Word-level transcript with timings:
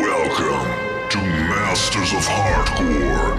Welcome 0.00 1.10
to 1.10 1.18
Masters 1.18 2.12
of 2.14 2.24
Hardcore. 2.24 3.36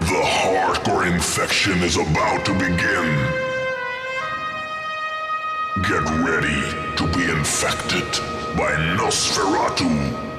The 0.00 0.22
hardcore 0.24 1.12
infection 1.12 1.82
is 1.84 1.96
about 1.96 2.44
to 2.46 2.52
begin. 2.54 3.06
Get 5.82 6.02
ready 6.26 6.60
to 6.96 7.06
be 7.16 7.30
infected 7.30 8.10
by 8.56 8.72
Nosferatu. 8.96 10.33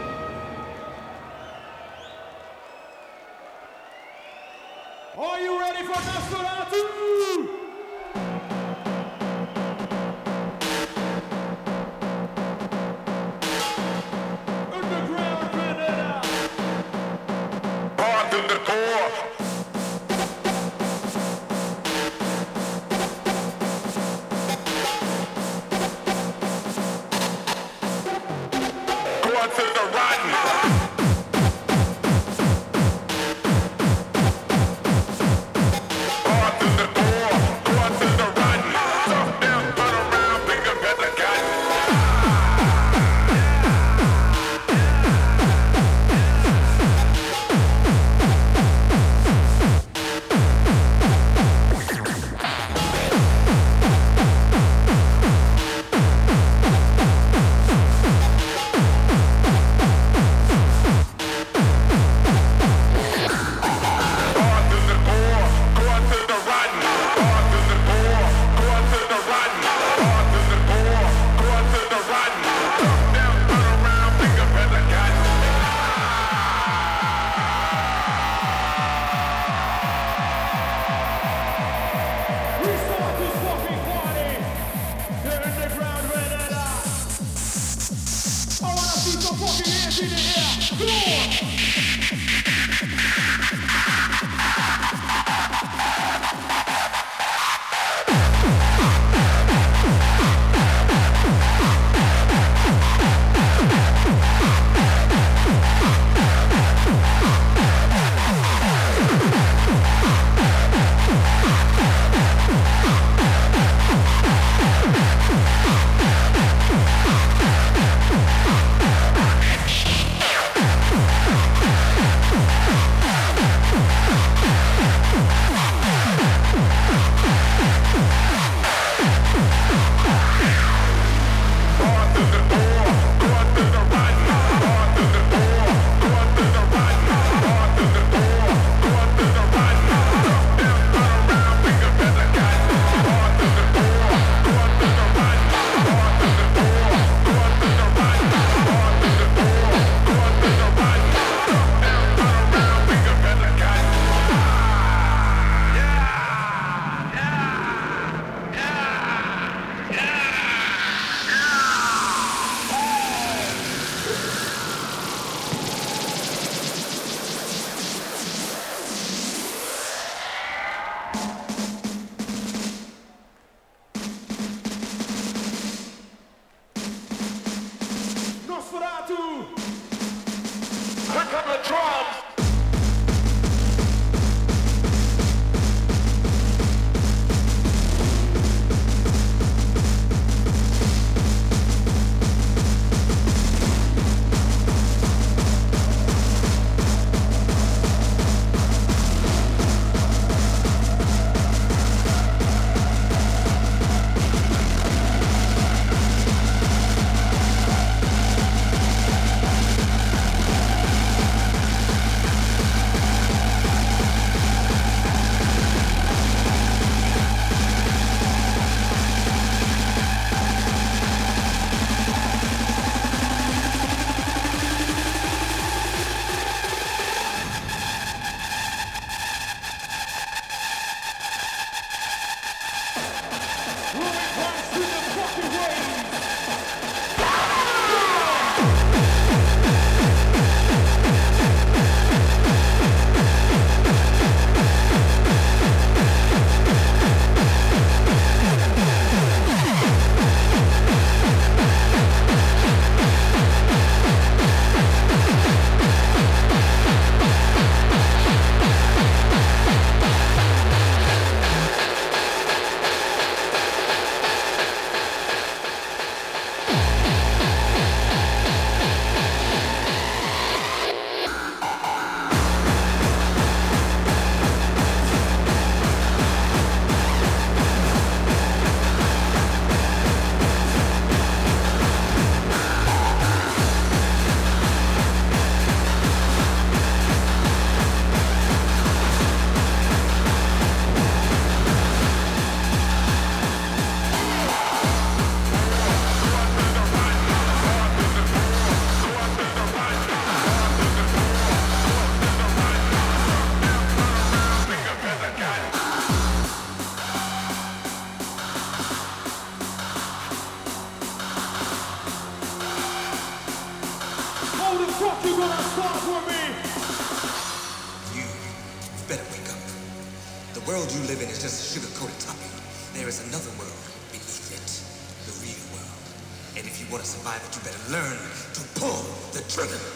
Trigger. 329.47 329.94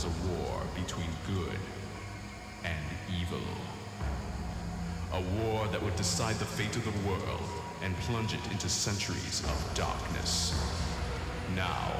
Was 0.00 0.04
a 0.04 0.28
war 0.28 0.62
between 0.74 1.08
good 1.26 1.58
and 2.64 2.84
evil. 3.20 3.42
A 5.12 5.20
war 5.20 5.66
that 5.68 5.82
would 5.82 5.96
decide 5.96 6.36
the 6.36 6.44
fate 6.44 6.74
of 6.76 6.84
the 6.84 7.08
world 7.08 7.42
and 7.82 7.94
plunge 7.96 8.32
it 8.32 8.40
into 8.50 8.68
centuries 8.68 9.42
of 9.44 9.74
darkness. 9.74 10.54
Now, 11.54 11.92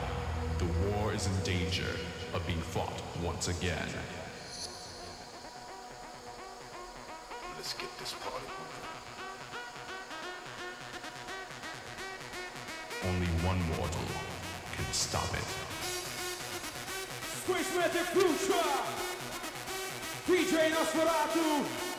the 0.58 0.66
war 0.88 1.12
is 1.12 1.26
in 1.26 1.42
danger 1.42 1.96
of 2.32 2.46
being 2.46 2.60
fought 2.60 3.02
once 3.22 3.48
again. 3.48 3.88
DJ 20.92 21.89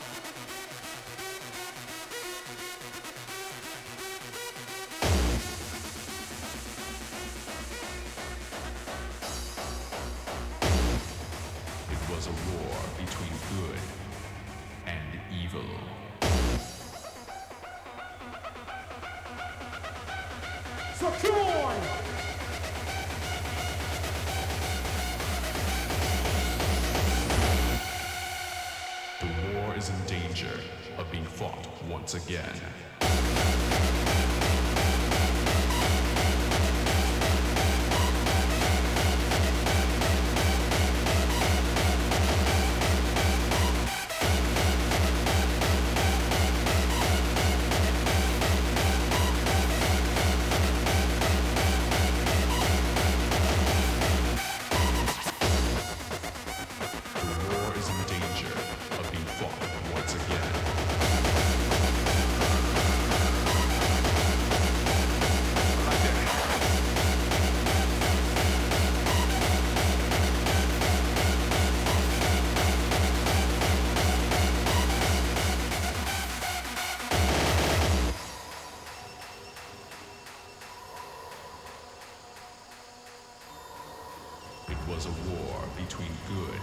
It 84.71 84.77
was 84.87 85.05
a 85.05 85.11
war 85.29 85.59
between 85.75 86.07
good 86.29 86.61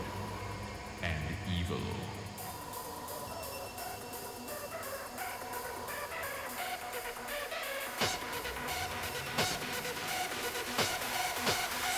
and 1.02 1.22
evil. 1.60 1.76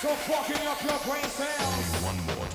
So 0.02 0.08
fucking 0.08 0.66
up 0.66 0.82
your 0.82 0.98
brain 1.06 1.22
cells. 1.30 1.60
Only 1.62 2.02
one 2.04 2.18
mortal 2.26 2.49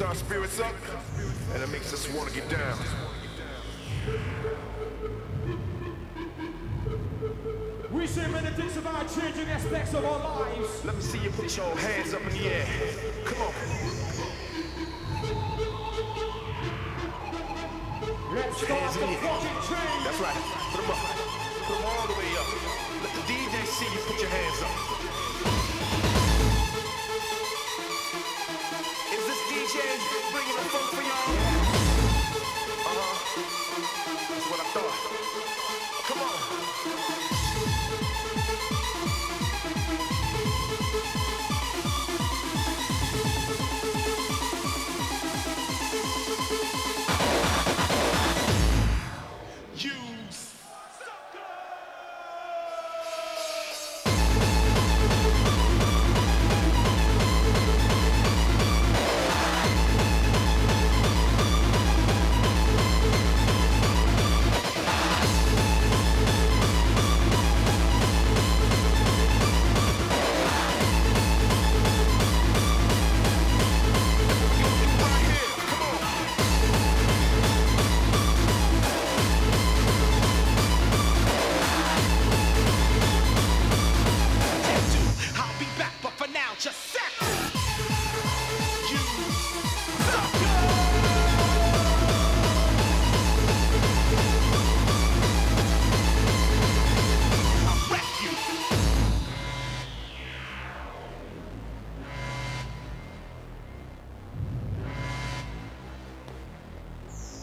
gets 0.00 0.08
our 0.08 0.14
spirits 0.14 0.60
up 0.60 0.74
and 1.52 1.62
it 1.62 1.68
makes 1.68 1.92
us 1.92 2.08
want 2.14 2.26
to 2.26 2.34
get 2.34 2.48
down. 2.48 2.78
We 7.92 8.06
say 8.06 8.26
many 8.30 8.48
things 8.50 8.76
about 8.78 9.12
changing 9.14 9.48
aspects 9.48 9.92
of 9.92 10.04
our 10.06 10.40
lives. 10.40 10.84
Let 10.86 10.96
me 10.96 11.02
see 11.02 11.18
you 11.18 11.30
put 11.30 11.54
your 11.54 11.76
hands 11.76 11.99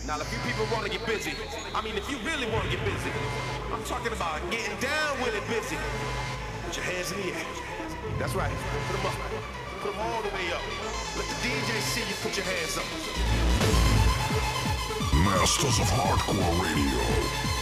Now, 0.07 0.17
if 0.21 0.31
you 0.31 0.39
people 0.47 0.63
want 0.71 0.85
to 0.85 0.89
get 0.89 1.05
busy, 1.05 1.33
I 1.75 1.81
mean, 1.81 1.97
if 1.97 2.09
you 2.09 2.15
really 2.19 2.49
want 2.51 2.63
to 2.63 2.71
get 2.71 2.79
busy, 2.85 3.11
I'm 3.73 3.83
talking 3.83 4.13
about 4.13 4.39
getting 4.49 4.79
down 4.79 5.19
with 5.19 5.35
it 5.35 5.45
busy. 5.49 5.75
Put 6.63 6.77
your 6.77 6.85
hands 6.85 7.11
in 7.11 7.19
the 7.23 7.35
air. 7.35 7.45
That's 8.17 8.33
right. 8.33 8.49
Put 8.87 8.95
them 8.95 9.05
up. 9.05 9.19
Put 9.81 9.91
them 9.91 9.99
all 9.99 10.21
the 10.21 10.29
way 10.29 10.47
up. 10.55 10.63
Let 11.17 11.27
the 11.27 11.35
DJ 11.43 11.81
see 11.83 12.07
you 12.07 12.15
put 12.23 12.37
your 12.37 12.45
hands 12.47 12.77
up. 12.77 12.87
Masters 15.27 15.77
of 15.77 15.87
Hardcore 15.91 16.55
Radio. 16.63 17.56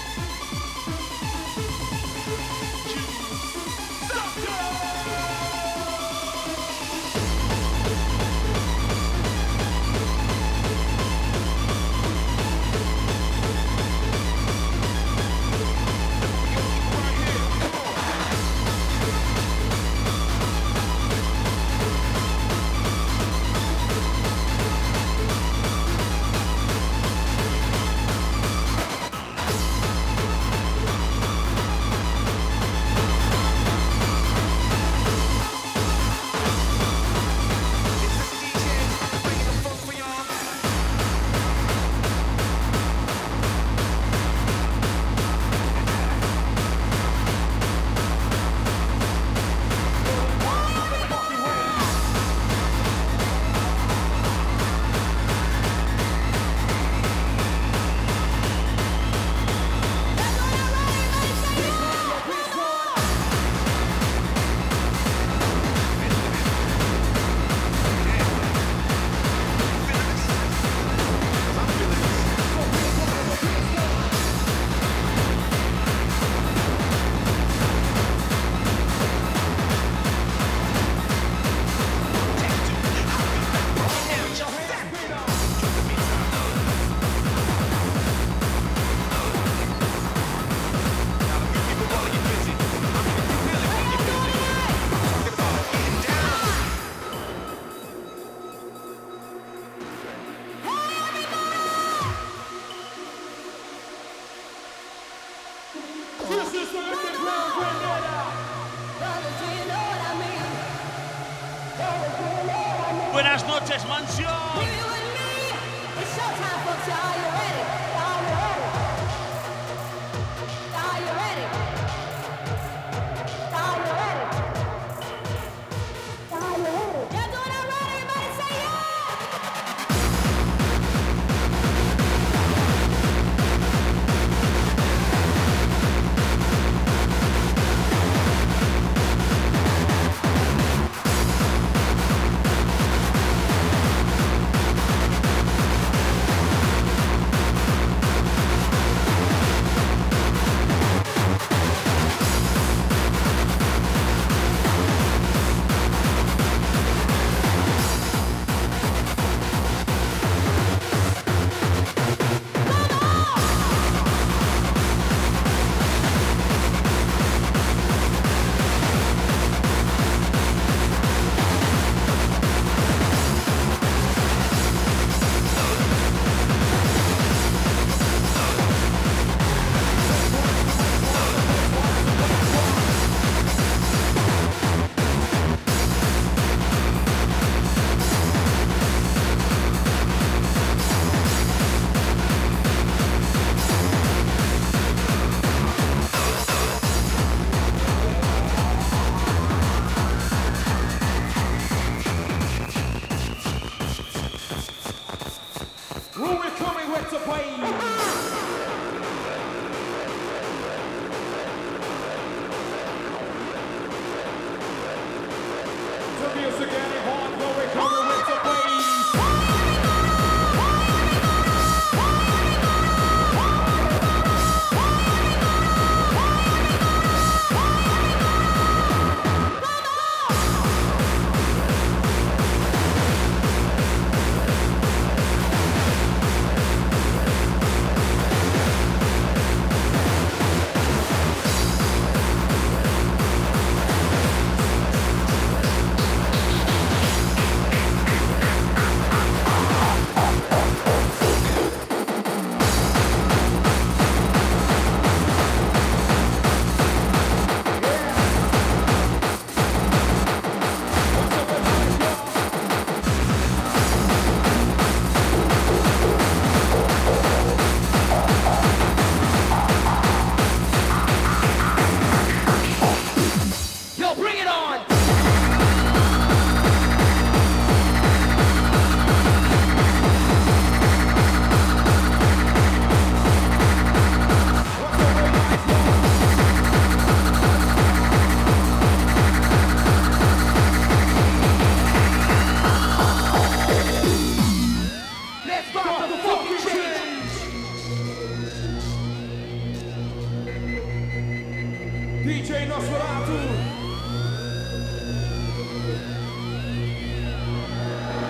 DJ 302.25 302.65
Nosferatu. 302.67 303.39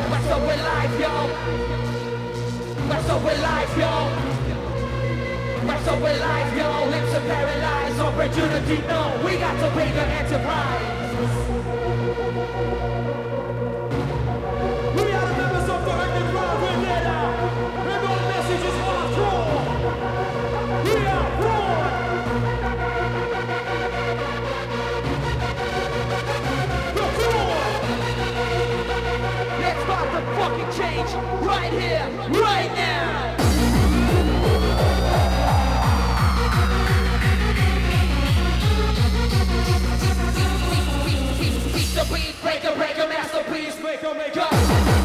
What's 0.10 0.28
up 0.28 0.42
with 0.42 0.62
life, 0.62 1.00
yo? 1.00 1.14
What's 2.90 3.10
up 3.10 3.24
with 3.24 3.42
life, 3.42 3.78
yo? 3.78 3.92
What's 5.66 5.88
up 5.88 6.02
with 6.02 6.20
life, 6.20 6.58
yo? 6.58 6.90
Lips 6.92 7.14
are 7.16 7.22
paralyzed, 7.22 8.00
opportunity, 8.02 8.78
no. 8.86 9.22
We 9.24 9.38
got 9.38 9.56
to 9.62 9.72
pay 9.72 9.90
the 9.94 10.06
enterprise. 10.20 11.85
stage, 31.08 31.24
right 31.42 31.72
here, 31.72 32.10
right 32.42 32.72
now. 32.76 33.36
Break 42.42 42.64
a 42.64 42.76
break 42.76 42.98
a 42.98 43.08
masterpiece, 43.08 43.82
make 43.82 44.04
a 44.04 44.14
make 44.14 44.38
up. 44.38 45.05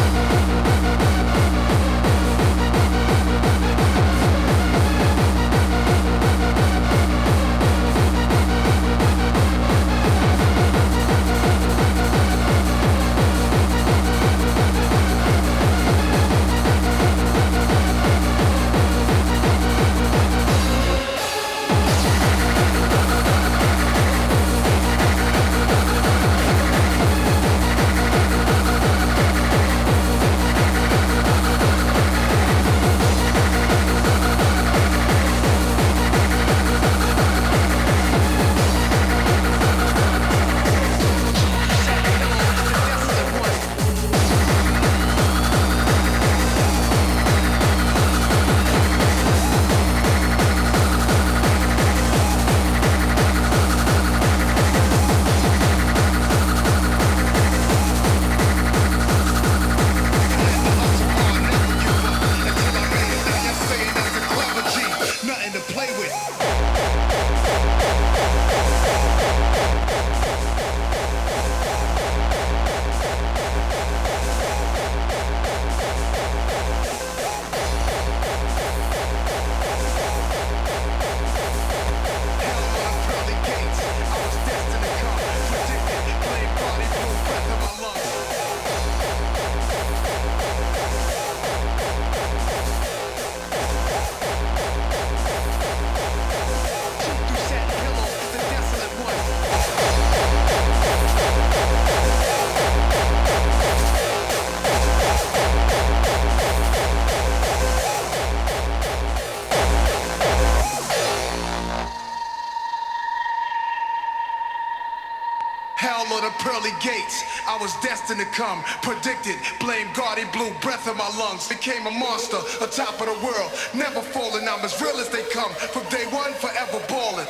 destined 118.11 118.33
to 118.33 118.41
come. 118.41 118.63
Predicted, 118.81 119.37
blame 119.59 119.87
God, 119.93 120.17
he 120.17 120.25
blew 120.25 120.51
breath 120.61 120.87
in 120.87 120.97
my 120.97 121.09
lungs. 121.17 121.47
Became 121.47 121.85
a 121.87 121.91
monster, 121.91 122.37
a 122.61 122.67
top 122.67 122.99
of 122.99 123.07
the 123.07 123.25
world. 123.25 123.51
Never 123.73 124.01
falling, 124.01 124.47
I'm 124.47 124.63
as 124.63 124.79
real 124.81 124.97
as 124.97 125.09
they 125.09 125.23
come. 125.31 125.51
From 125.51 125.83
day 125.89 126.05
one, 126.07 126.33
forever 126.33 126.81
balling. 126.87 127.27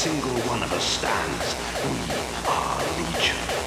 single 0.00 0.40
one 0.48 0.62
of 0.62 0.72
us 0.72 0.82
stands. 0.82 1.54
We 1.84 2.14
are 2.48 2.80
Legion. 2.96 3.59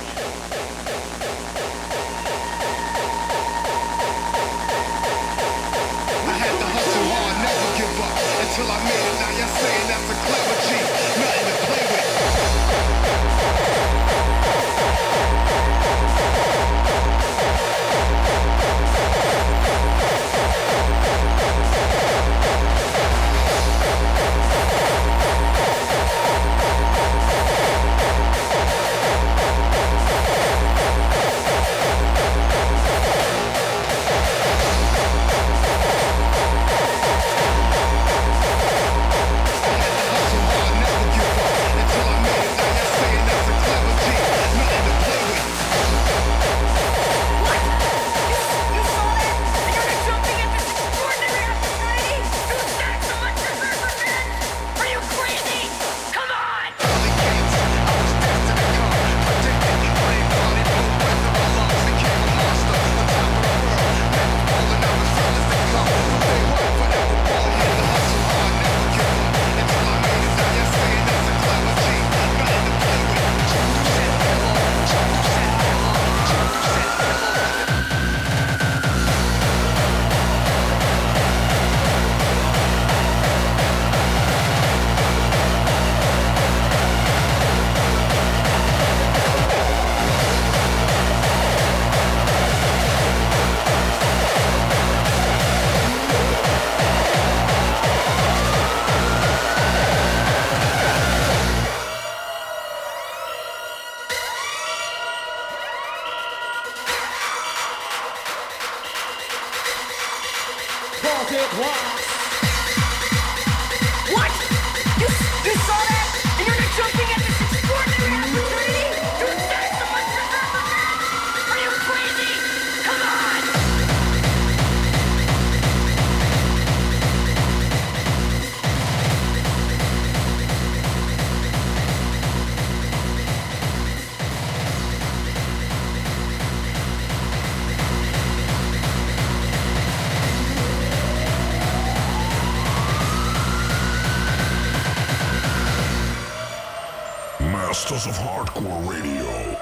Masters 147.74 148.05
of 148.05 148.13
Hardcore 148.19 148.88
Radio. 148.88 149.57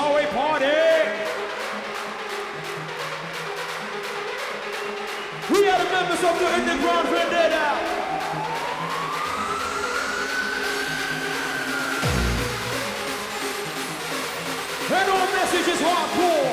We 0.00 0.24
party. 0.26 0.64
We 5.50 5.68
are 5.68 5.78
the 5.78 5.90
members 5.90 6.22
of 6.24 6.38
the 6.38 6.46
Underground 6.56 7.08
Vendetta. 7.08 7.66
And 14.92 15.10
our 15.10 15.26
message 15.36 15.68
is 15.68 15.80
hardcore. 15.80 16.49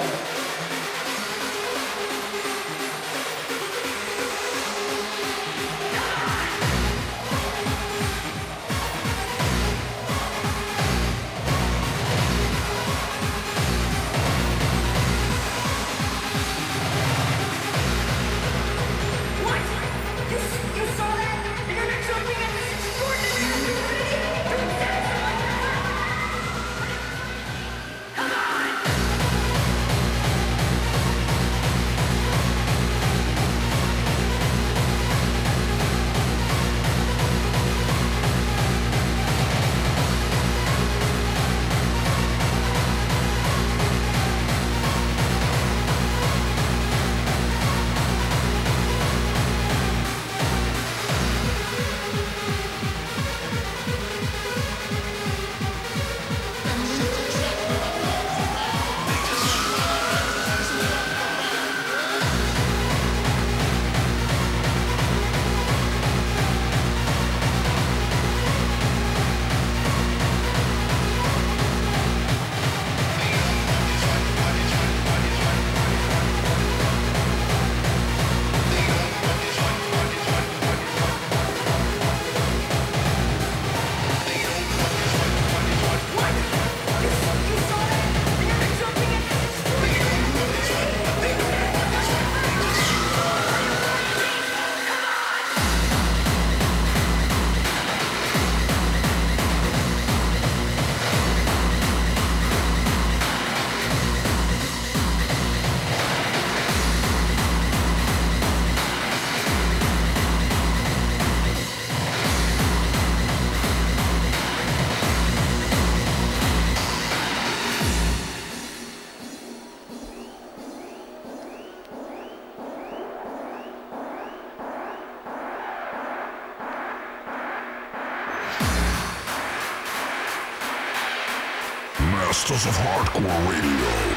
Masters 132.50 132.66
of 132.68 132.78
Hardcore 132.78 133.52
Radio. 133.52 134.17